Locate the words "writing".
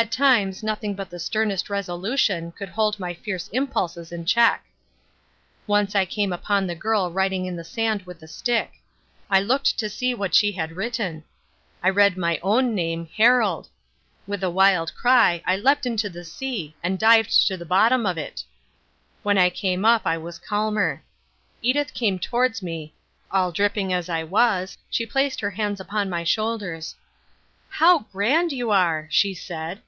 7.10-7.44